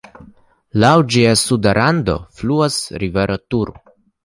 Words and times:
Laŭ 0.83 0.93
ĝia 1.15 1.35
suda 1.41 1.75
rando 1.79 2.17
fluas 2.41 2.81
rivero 3.07 3.39
Tur. 3.47 3.75